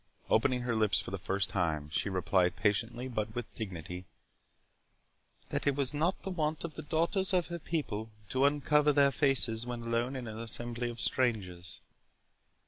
Opening 0.31 0.61
her 0.61 0.75
lips 0.75 0.99
for 0.99 1.11
the 1.11 1.19
first 1.19 1.51
time, 1.51 1.87
she 1.91 2.09
replied 2.09 2.55
patiently, 2.55 3.07
but 3.07 3.35
with 3.35 3.53
dignity,—"That 5.45 5.67
it 5.67 5.75
was 5.75 5.93
not 5.93 6.23
the 6.23 6.31
wont 6.31 6.63
of 6.63 6.73
the 6.73 6.81
daughters 6.81 7.33
of 7.35 7.49
her 7.49 7.59
people 7.59 8.09
to 8.29 8.45
uncover 8.45 8.93
their 8.93 9.11
faces 9.11 9.63
when 9.63 9.83
alone 9.83 10.15
in 10.15 10.25
an 10.25 10.39
assembly 10.39 10.89
of 10.89 10.99
strangers." 10.99 11.81